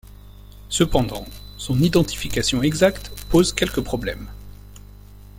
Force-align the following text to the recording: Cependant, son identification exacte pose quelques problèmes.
Cependant, 0.69 1.27
son 1.59 1.79
identification 1.79 2.63
exacte 2.63 3.11
pose 3.29 3.53
quelques 3.53 3.81
problèmes. 3.81 4.31